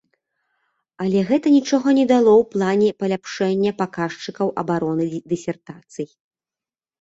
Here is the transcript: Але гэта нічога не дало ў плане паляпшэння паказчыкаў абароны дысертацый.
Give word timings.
Але 1.03 1.19
гэта 1.31 1.51
нічога 1.57 1.93
не 1.99 2.05
дало 2.11 2.31
ў 2.37 2.43
плане 2.53 2.87
паляпшэння 3.03 3.71
паказчыкаў 3.83 4.47
абароны 4.63 5.05
дысертацый. 5.35 6.07